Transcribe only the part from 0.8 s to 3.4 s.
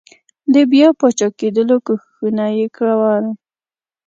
پاچاکېدلو کوښښونه یې کول.